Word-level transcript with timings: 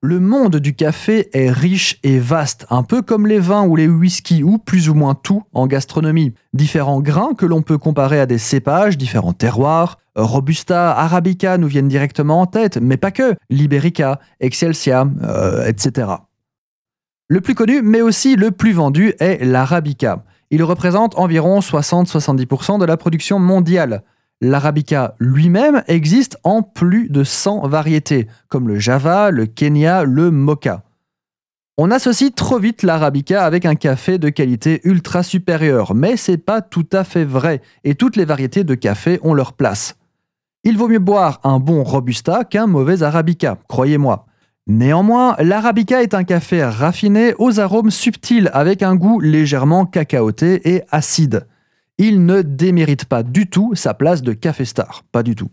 Le 0.00 0.20
monde 0.20 0.58
du 0.58 0.76
café 0.76 1.28
est 1.32 1.50
riche 1.50 1.98
et 2.04 2.20
vaste, 2.20 2.66
un 2.70 2.84
peu 2.84 3.02
comme 3.02 3.26
les 3.26 3.40
vins 3.40 3.66
ou 3.66 3.74
les 3.74 3.88
whiskies 3.88 4.44
ou 4.44 4.58
plus 4.58 4.88
ou 4.88 4.94
moins 4.94 5.16
tout 5.16 5.42
en 5.52 5.66
gastronomie. 5.66 6.34
Différents 6.52 7.00
grains 7.00 7.34
que 7.34 7.44
l'on 7.44 7.62
peut 7.62 7.78
comparer 7.78 8.20
à 8.20 8.26
des 8.26 8.38
cépages, 8.38 8.96
différents 8.96 9.32
terroirs. 9.32 9.98
Robusta, 10.14 10.92
Arabica 10.92 11.58
nous 11.58 11.66
viennent 11.66 11.88
directement 11.88 12.42
en 12.42 12.46
tête, 12.46 12.76
mais 12.80 12.96
pas 12.96 13.10
que. 13.10 13.34
Liberica, 13.50 14.20
Excelsia, 14.38 15.08
euh, 15.24 15.66
etc. 15.66 16.12
Le 17.26 17.40
plus 17.40 17.56
connu, 17.56 17.82
mais 17.82 18.00
aussi 18.00 18.36
le 18.36 18.52
plus 18.52 18.72
vendu, 18.72 19.14
est 19.18 19.44
l'Arabica. 19.44 20.22
Il 20.52 20.62
représente 20.62 21.18
environ 21.18 21.58
60-70% 21.58 22.78
de 22.78 22.84
la 22.84 22.96
production 22.96 23.40
mondiale. 23.40 24.04
L'arabica 24.40 25.16
lui-même 25.18 25.82
existe 25.88 26.38
en 26.44 26.62
plus 26.62 27.08
de 27.08 27.24
100 27.24 27.66
variétés, 27.66 28.28
comme 28.48 28.68
le 28.68 28.78
java, 28.78 29.32
le 29.32 29.46
kenya, 29.46 30.04
le 30.04 30.30
mocha. 30.30 30.84
On 31.76 31.90
associe 31.90 32.32
trop 32.34 32.58
vite 32.58 32.84
l'arabica 32.84 33.44
avec 33.44 33.64
un 33.64 33.74
café 33.74 34.18
de 34.18 34.28
qualité 34.28 34.80
ultra 34.84 35.24
supérieure, 35.24 35.94
mais 35.94 36.16
c'est 36.16 36.38
pas 36.38 36.60
tout 36.60 36.86
à 36.92 37.02
fait 37.02 37.24
vrai, 37.24 37.62
et 37.82 37.96
toutes 37.96 38.16
les 38.16 38.24
variétés 38.24 38.64
de 38.64 38.74
café 38.74 39.18
ont 39.22 39.34
leur 39.34 39.54
place. 39.54 39.96
Il 40.62 40.76
vaut 40.76 40.88
mieux 40.88 40.98
boire 40.98 41.40
un 41.42 41.58
bon 41.58 41.82
robusta 41.82 42.44
qu'un 42.44 42.66
mauvais 42.66 43.02
arabica, 43.02 43.58
croyez-moi. 43.68 44.26
Néanmoins, 44.68 45.34
l'arabica 45.38 46.02
est 46.02 46.14
un 46.14 46.24
café 46.24 46.62
raffiné 46.62 47.34
aux 47.38 47.58
arômes 47.58 47.90
subtils 47.90 48.50
avec 48.52 48.82
un 48.82 48.94
goût 48.94 49.18
légèrement 49.18 49.86
cacaoté 49.86 50.74
et 50.74 50.82
acide 50.90 51.46
il 51.98 52.24
ne 52.24 52.42
démérite 52.42 53.04
pas 53.04 53.22
du 53.22 53.48
tout 53.48 53.74
sa 53.74 53.92
place 53.92 54.22
de 54.22 54.32
café 54.32 54.64
star, 54.64 55.02
pas 55.12 55.22
du 55.22 55.34
tout. 55.34 55.50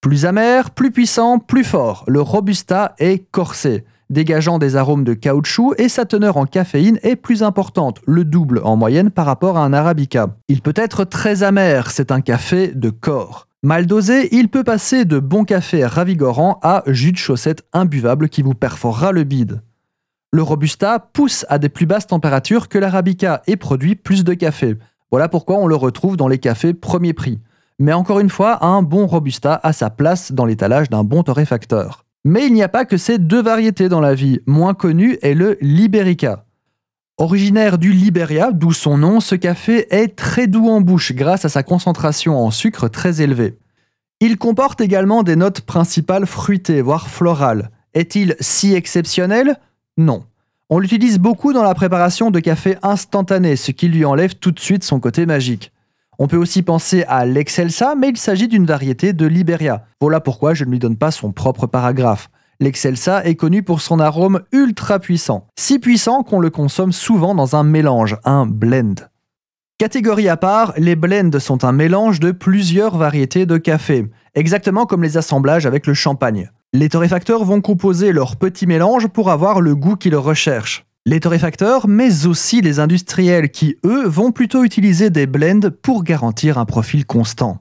Plus 0.00 0.26
amer, 0.26 0.70
plus 0.70 0.90
puissant, 0.90 1.38
plus 1.38 1.64
fort, 1.64 2.04
le 2.08 2.20
Robusta 2.20 2.94
est 2.98 3.30
corsé, 3.30 3.84
dégageant 4.08 4.58
des 4.58 4.76
arômes 4.76 5.04
de 5.04 5.14
caoutchouc 5.14 5.74
et 5.78 5.88
sa 5.88 6.04
teneur 6.04 6.36
en 6.36 6.46
caféine 6.46 6.98
est 7.02 7.16
plus 7.16 7.42
importante, 7.42 8.00
le 8.06 8.24
double 8.24 8.60
en 8.64 8.76
moyenne 8.76 9.10
par 9.10 9.26
rapport 9.26 9.56
à 9.56 9.64
un 9.64 9.72
Arabica. 9.72 10.36
Il 10.48 10.62
peut 10.62 10.74
être 10.76 11.04
très 11.04 11.42
amer, 11.42 11.90
c'est 11.90 12.10
un 12.10 12.20
café 12.20 12.68
de 12.68 12.90
corps. 12.90 13.46
Mal 13.62 13.86
dosé, 13.86 14.34
il 14.34 14.48
peut 14.48 14.64
passer 14.64 15.04
de 15.04 15.18
bon 15.18 15.44
café 15.44 15.84
ravigorant 15.84 16.58
à 16.62 16.82
jus 16.86 17.12
de 17.12 17.18
chaussette 17.18 17.62
imbuvable 17.74 18.30
qui 18.30 18.40
vous 18.40 18.54
perforera 18.54 19.12
le 19.12 19.24
bide. 19.24 19.60
Le 20.32 20.42
Robusta 20.42 20.98
pousse 21.12 21.44
à 21.48 21.58
des 21.58 21.68
plus 21.68 21.86
basses 21.86 22.06
températures 22.06 22.68
que 22.68 22.78
l'Arabica 22.78 23.42
et 23.46 23.56
produit 23.56 23.96
plus 23.96 24.24
de 24.24 24.32
café. 24.32 24.76
Voilà 25.10 25.28
pourquoi 25.28 25.56
on 25.56 25.66
le 25.66 25.74
retrouve 25.74 26.16
dans 26.16 26.28
les 26.28 26.38
cafés 26.38 26.74
premier 26.74 27.12
prix. 27.12 27.40
Mais 27.78 27.92
encore 27.92 28.20
une 28.20 28.30
fois, 28.30 28.64
un 28.64 28.82
bon 28.82 29.06
Robusta 29.06 29.58
a 29.62 29.72
sa 29.72 29.90
place 29.90 30.32
dans 30.32 30.44
l'étalage 30.44 30.90
d'un 30.90 31.02
bon 31.02 31.22
torréfacteur. 31.22 32.04
Mais 32.24 32.46
il 32.46 32.52
n'y 32.52 32.62
a 32.62 32.68
pas 32.68 32.84
que 32.84 32.98
ces 32.98 33.18
deux 33.18 33.42
variétés 33.42 33.88
dans 33.88 34.00
la 34.00 34.14
vie. 34.14 34.40
Moins 34.46 34.74
connu 34.74 35.18
est 35.22 35.34
le 35.34 35.56
Liberica. 35.62 36.44
Originaire 37.16 37.78
du 37.78 37.92
Liberia, 37.92 38.50
d'où 38.52 38.72
son 38.72 38.98
nom, 38.98 39.20
ce 39.20 39.34
café 39.34 39.86
est 39.94 40.16
très 40.16 40.46
doux 40.46 40.68
en 40.68 40.80
bouche 40.80 41.12
grâce 41.12 41.44
à 41.44 41.48
sa 41.48 41.62
concentration 41.62 42.38
en 42.38 42.50
sucre 42.50 42.88
très 42.88 43.20
élevée. 43.22 43.58
Il 44.20 44.36
comporte 44.36 44.82
également 44.82 45.22
des 45.22 45.36
notes 45.36 45.62
principales 45.62 46.26
fruitées, 46.26 46.82
voire 46.82 47.08
florales. 47.08 47.70
Est-il 47.94 48.36
si 48.40 48.74
exceptionnel? 48.74 49.58
Non. 49.96 50.24
On 50.72 50.78
l'utilise 50.78 51.18
beaucoup 51.18 51.52
dans 51.52 51.64
la 51.64 51.74
préparation 51.74 52.30
de 52.30 52.38
café 52.38 52.76
instantané, 52.84 53.56
ce 53.56 53.72
qui 53.72 53.88
lui 53.88 54.04
enlève 54.04 54.36
tout 54.36 54.52
de 54.52 54.60
suite 54.60 54.84
son 54.84 55.00
côté 55.00 55.26
magique. 55.26 55.72
On 56.20 56.28
peut 56.28 56.36
aussi 56.36 56.62
penser 56.62 57.02
à 57.08 57.26
l'Excelsa, 57.26 57.96
mais 57.96 58.10
il 58.10 58.16
s'agit 58.16 58.46
d'une 58.46 58.66
variété 58.66 59.12
de 59.12 59.26
Liberia. 59.26 59.84
Voilà 60.00 60.20
pourquoi 60.20 60.54
je 60.54 60.64
ne 60.64 60.70
lui 60.70 60.78
donne 60.78 60.96
pas 60.96 61.10
son 61.10 61.32
propre 61.32 61.66
paragraphe. 61.66 62.30
L'Excelsa 62.60 63.24
est 63.24 63.34
connu 63.34 63.64
pour 63.64 63.80
son 63.80 63.98
arôme 63.98 64.42
ultra 64.52 65.00
puissant, 65.00 65.48
si 65.58 65.80
puissant 65.80 66.22
qu'on 66.22 66.38
le 66.38 66.50
consomme 66.50 66.92
souvent 66.92 67.34
dans 67.34 67.56
un 67.56 67.64
mélange, 67.64 68.16
un 68.24 68.46
blend. 68.46 68.94
Catégorie 69.76 70.28
à 70.28 70.36
part, 70.36 70.72
les 70.76 70.94
blends 70.94 71.40
sont 71.40 71.64
un 71.64 71.72
mélange 71.72 72.20
de 72.20 72.30
plusieurs 72.30 72.96
variétés 72.96 73.44
de 73.44 73.56
café, 73.56 74.06
exactement 74.36 74.86
comme 74.86 75.02
les 75.02 75.16
assemblages 75.16 75.66
avec 75.66 75.88
le 75.88 75.94
champagne. 75.94 76.52
Les 76.72 76.88
torréfacteurs 76.88 77.44
vont 77.44 77.60
composer 77.60 78.12
leur 78.12 78.36
petit 78.36 78.64
mélange 78.64 79.08
pour 79.08 79.32
avoir 79.32 79.60
le 79.60 79.74
goût 79.74 79.96
qu'ils 79.96 80.14
recherchent. 80.14 80.86
Les 81.04 81.18
torréfacteurs, 81.18 81.88
mais 81.88 82.28
aussi 82.28 82.60
les 82.60 82.78
industriels 82.78 83.50
qui, 83.50 83.76
eux, 83.84 84.06
vont 84.06 84.30
plutôt 84.30 84.62
utiliser 84.62 85.10
des 85.10 85.26
blends 85.26 85.72
pour 85.82 86.04
garantir 86.04 86.58
un 86.58 86.66
profil 86.66 87.06
constant. 87.06 87.58